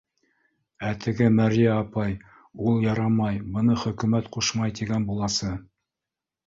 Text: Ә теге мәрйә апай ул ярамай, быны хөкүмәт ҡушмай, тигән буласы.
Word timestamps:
Ә 0.91 0.93
теге 1.03 1.27
мәрйә 1.39 1.75
апай 1.81 2.17
ул 2.71 2.81
ярамай, 2.87 3.39
быны 3.59 3.79
хөкүмәт 3.87 4.35
ҡушмай, 4.39 4.77
тигән 4.83 5.11
буласы. 5.13 5.57